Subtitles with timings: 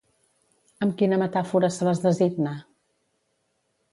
[0.85, 2.57] Amb quina metàfora se les designa?